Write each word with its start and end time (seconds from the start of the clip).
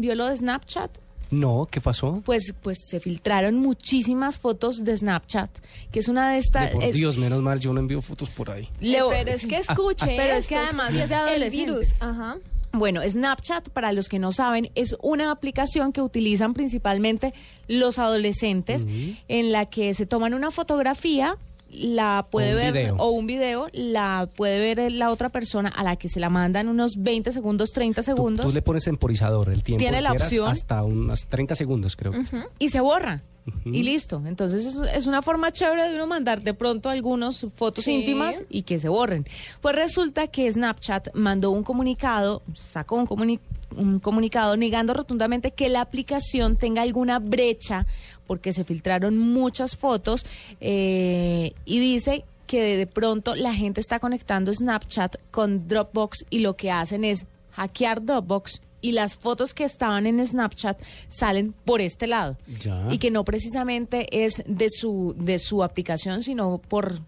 ¿Vio 0.00 0.14
lo 0.14 0.26
de 0.28 0.36
Snapchat? 0.36 0.96
No, 1.32 1.66
¿qué 1.68 1.80
pasó? 1.80 2.22
Pues, 2.24 2.54
pues 2.62 2.78
se 2.86 3.00
filtraron 3.00 3.56
muchísimas 3.56 4.38
fotos 4.38 4.84
de 4.84 4.96
Snapchat, 4.96 5.50
que 5.90 5.98
es 5.98 6.06
una 6.06 6.30
de 6.30 6.38
estas... 6.38 6.66
De 6.68 6.74
por 6.76 6.84
es- 6.84 6.94
Dios, 6.94 7.16
menos 7.18 7.42
mal, 7.42 7.58
yo 7.58 7.72
no 7.72 7.80
envío 7.80 8.00
fotos 8.00 8.30
por 8.30 8.48
ahí. 8.48 8.68
Leo- 8.80 9.08
pero 9.10 9.28
es 9.32 9.44
que 9.44 9.56
escuche, 9.56 10.06
pero 10.16 10.34
es 10.34 10.46
que 10.46 10.54
además 10.54 10.90
sí 10.92 11.00
es 11.00 11.08
de 11.08 11.34
el 11.34 11.50
virus. 11.50 11.88
Ajá. 11.98 12.36
Bueno, 12.70 13.00
Snapchat, 13.04 13.70
para 13.70 13.92
los 13.92 14.08
que 14.08 14.20
no 14.20 14.30
saben, 14.30 14.70
es 14.76 14.96
una 15.02 15.32
aplicación 15.32 15.92
que 15.92 16.00
utilizan 16.00 16.54
principalmente 16.54 17.34
los 17.66 17.98
adolescentes, 17.98 18.86
en 19.26 19.50
la 19.50 19.66
que 19.66 19.94
se 19.94 20.06
toman 20.06 20.32
una 20.32 20.52
fotografía, 20.52 21.36
la 21.70 22.26
puede 22.30 22.50
un 22.50 22.56
ver, 22.56 22.72
video. 22.72 22.96
o 22.96 23.10
un 23.10 23.26
video, 23.26 23.68
la 23.72 24.28
puede 24.36 24.74
ver 24.74 24.92
la 24.92 25.10
otra 25.10 25.28
persona 25.28 25.68
a 25.68 25.82
la 25.82 25.96
que 25.96 26.08
se 26.08 26.20
la 26.20 26.30
mandan 26.30 26.68
unos 26.68 26.96
20 26.98 27.32
segundos, 27.32 27.72
30 27.72 28.02
Tú, 28.02 28.06
segundos. 28.06 28.46
tú 28.46 28.52
le 28.52 28.62
pones 28.62 28.84
temporizador 28.84 29.48
el 29.50 29.62
tiempo. 29.62 29.80
Tiene 29.80 30.00
la 30.00 30.12
opción. 30.12 30.50
Hasta 30.50 30.82
unos 30.82 31.26
30 31.26 31.54
segundos, 31.54 31.96
creo. 31.96 32.12
que 32.12 32.24
y 32.58 32.68
se 32.68 32.80
borra. 32.80 33.22
Y 33.64 33.82
listo. 33.82 34.22
Entonces 34.26 34.66
es, 34.66 34.76
es 34.94 35.06
una 35.06 35.22
forma 35.22 35.52
chévere 35.52 35.88
de 35.88 35.94
uno 35.94 36.06
mandar 36.06 36.42
de 36.42 36.54
pronto 36.54 36.88
algunas 36.90 37.46
fotos 37.54 37.84
Sí. 37.84 37.92
íntimas 37.92 38.42
y 38.48 38.62
que 38.62 38.78
se 38.78 38.88
borren. 38.88 39.26
Pues 39.60 39.74
resulta 39.74 40.26
que 40.28 40.50
Snapchat 40.50 41.14
mandó 41.14 41.50
un 41.50 41.62
comunicado, 41.62 42.42
sacó 42.54 42.96
un, 42.96 43.06
comuni- 43.06 43.40
un 43.76 43.98
comunicado 44.00 44.56
negando 44.56 44.94
rotundamente 44.94 45.50
que 45.50 45.68
la 45.68 45.80
aplicación 45.80 46.56
tenga 46.56 46.82
alguna 46.82 47.18
brecha 47.18 47.86
porque 48.26 48.52
se 48.52 48.64
filtraron 48.64 49.16
muchas 49.18 49.76
fotos 49.76 50.24
eh, 50.60 51.52
y 51.64 51.78
dice 51.78 52.24
que 52.46 52.76
de 52.76 52.86
pronto 52.86 53.34
la 53.34 53.52
gente 53.54 53.80
está 53.80 54.00
conectando 54.00 54.52
Snapchat 54.52 55.16
con 55.30 55.68
Dropbox 55.68 56.24
y 56.30 56.38
lo 56.40 56.54
que 56.56 56.70
hacen 56.70 57.04
es 57.04 57.26
hackear 57.52 58.04
Dropbox 58.04 58.62
y 58.80 58.92
las 58.92 59.16
fotos 59.16 59.54
que 59.54 59.64
estaban 59.64 60.06
en 60.06 60.24
Snapchat 60.26 60.80
salen 61.08 61.52
por 61.64 61.80
este 61.80 62.06
lado 62.06 62.36
Ya. 62.60 62.86
y 62.90 62.98
que 62.98 63.10
no 63.10 63.24
precisamente 63.24 64.24
es 64.24 64.42
de 64.46 64.68
su 64.70 65.14
de 65.18 65.38
su 65.38 65.62
aplicación 65.64 66.22
sino 66.22 66.58
por 66.58 67.00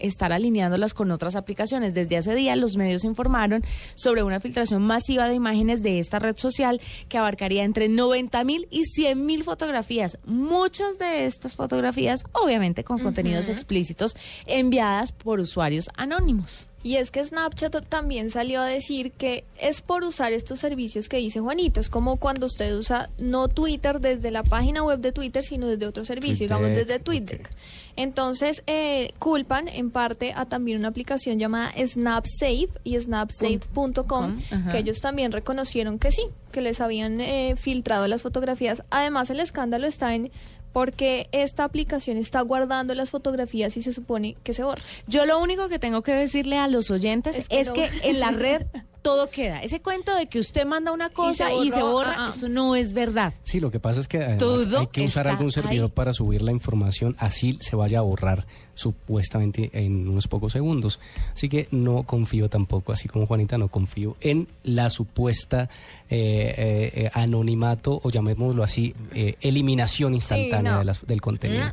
estar 0.00 0.32
alineándolas 0.32 0.92
con 0.92 1.10
otras 1.12 1.36
aplicaciones. 1.36 1.94
Desde 1.94 2.16
hace 2.16 2.34
días 2.34 2.58
los 2.58 2.76
medios 2.76 3.04
informaron 3.04 3.62
sobre 3.94 4.22
una 4.24 4.40
filtración 4.40 4.82
masiva 4.82 5.28
de 5.28 5.34
imágenes 5.34 5.82
de 5.82 6.00
esta 6.00 6.18
red 6.18 6.36
social 6.36 6.80
que 7.08 7.16
abarcaría 7.16 7.62
entre 7.64 7.88
90 7.88 8.42
mil 8.44 8.66
y 8.70 8.84
100 8.84 9.24
mil 9.24 9.44
fotografías. 9.44 10.18
Muchas 10.26 10.98
de 10.98 11.26
estas 11.26 11.54
fotografías, 11.54 12.24
obviamente 12.32 12.82
con 12.84 12.98
contenidos 12.98 13.48
explícitos, 13.48 14.16
enviadas 14.46 15.12
por 15.12 15.38
usuarios 15.40 15.88
anónimos. 15.96 16.66
Y 16.84 16.96
es 16.96 17.10
que 17.10 17.24
Snapchat 17.24 17.88
también 17.88 18.30
salió 18.30 18.60
a 18.60 18.66
decir 18.66 19.12
que 19.12 19.44
es 19.58 19.80
por 19.80 20.04
usar 20.04 20.32
estos 20.34 20.58
servicios 20.58 21.08
que 21.08 21.16
dice 21.16 21.40
Juanito. 21.40 21.80
Es 21.80 21.88
como 21.88 22.18
cuando 22.18 22.44
usted 22.44 22.76
usa 22.76 23.08
no 23.16 23.48
Twitter 23.48 24.00
desde 24.00 24.30
la 24.30 24.42
página 24.42 24.84
web 24.84 25.00
de 25.00 25.10
Twitter, 25.10 25.42
sino 25.42 25.66
desde 25.66 25.86
otro 25.86 26.04
servicio, 26.04 26.44
digamos 26.44 26.68
desde 26.68 26.98
Twitter. 26.98 27.48
Entonces, 27.96 28.62
eh, 28.66 29.14
culpan 29.18 29.66
en 29.66 29.90
parte 29.90 30.34
a 30.36 30.44
también 30.44 30.78
una 30.78 30.88
aplicación 30.88 31.38
llamada 31.38 31.72
SnapSafe 31.72 32.68
y 32.84 33.00
snapsafe.com, 33.00 34.42
que 34.70 34.78
ellos 34.78 35.00
también 35.00 35.32
reconocieron 35.32 35.98
que 35.98 36.10
sí, 36.10 36.26
que 36.52 36.60
les 36.60 36.82
habían 36.82 37.18
eh, 37.22 37.54
filtrado 37.56 38.06
las 38.08 38.20
fotografías. 38.20 38.82
Además, 38.90 39.30
el 39.30 39.40
escándalo 39.40 39.86
está 39.86 40.14
en 40.14 40.30
porque 40.74 41.28
esta 41.30 41.62
aplicación 41.62 42.18
está 42.18 42.40
guardando 42.40 42.94
las 42.94 43.10
fotografías 43.10 43.76
y 43.76 43.82
se 43.82 43.92
supone 43.92 44.36
que 44.42 44.52
se 44.52 44.64
borra. 44.64 44.82
Yo 45.06 45.24
lo 45.24 45.40
único 45.40 45.68
que 45.68 45.78
tengo 45.78 46.02
que 46.02 46.12
decirle 46.12 46.58
a 46.58 46.66
los 46.66 46.90
oyentes 46.90 47.38
es 47.38 47.46
Es 47.48 47.70
que, 47.70 47.88
en 48.02 48.18
la 48.18 48.32
red 48.32 48.66
todo 49.02 49.30
queda. 49.30 49.62
Ese 49.62 49.80
cuento 49.80 50.16
de 50.16 50.26
que 50.26 50.40
usted 50.40 50.66
manda 50.66 50.90
una 50.90 51.10
cosa 51.10 51.52
y 51.52 51.70
se, 51.70 51.80
borró, 51.80 51.92
borra, 51.92 52.14
ah, 52.16 52.26
ah. 52.26 52.32
eso 52.34 52.48
no 52.48 52.74
es 52.74 52.92
verdad. 52.92 53.34
Sí, 53.44 53.60
lo 53.60 53.70
que 53.70 53.78
pasa 53.78 54.00
es 54.00 54.08
que 54.08 54.16
además 54.16 54.38
Todo 54.38 54.80
hay 54.80 54.86
que 54.88 55.04
usar 55.04 55.28
algún 55.28 55.52
servidor 55.52 55.90
ahí. 55.90 55.94
para 55.94 56.12
subir 56.12 56.42
la 56.42 56.50
información, 56.50 57.14
así 57.18 57.56
se 57.60 57.76
vaya 57.76 58.00
a 58.00 58.02
borrar 58.02 58.46
supuestamente 58.74 59.70
en 59.72 60.08
unos 60.08 60.28
pocos 60.28 60.52
segundos. 60.52 61.00
Así 61.32 61.48
que 61.48 61.68
no 61.70 62.02
confío 62.04 62.48
tampoco, 62.48 62.92
así 62.92 63.08
como 63.08 63.26
Juanita, 63.26 63.58
no 63.58 63.68
confío 63.68 64.16
en 64.20 64.48
la 64.64 64.90
supuesta 64.90 65.68
eh, 66.10 66.54
eh, 66.56 66.92
eh, 67.04 67.10
anonimato 67.14 68.00
o 68.02 68.10
llamémoslo 68.10 68.62
así, 68.62 68.94
eh, 69.14 69.36
eliminación 69.40 70.14
instantánea 70.14 70.72
no. 70.72 70.78
de 70.80 70.84
las- 70.84 71.06
del 71.06 71.20
contenido. 71.20 71.64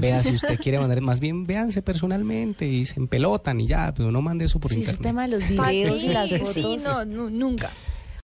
Vea 0.00 0.22
si 0.22 0.34
usted 0.34 0.58
quiere 0.62 0.78
mandar, 0.78 1.00
más 1.00 1.20
bien 1.20 1.46
véanse 1.46 1.82
personalmente 1.82 2.66
y 2.66 2.84
se 2.84 2.98
empelotan 3.00 3.60
y 3.60 3.66
ya, 3.66 3.92
pero 3.96 4.10
no 4.12 4.22
mande 4.22 4.44
eso 4.46 4.58
por 4.58 4.70
Sí, 4.72 4.80
internet. 4.80 5.02
tema 5.02 5.22
de 5.26 5.28
los 5.38 5.44
¿Pa' 5.56 5.70
videos 5.70 6.02
y 6.02 6.08
las 6.08 6.30
fotos. 6.30 6.54
Sí, 6.54 6.78
no, 6.82 7.04
nu- 7.04 7.30
nunca. 7.30 7.70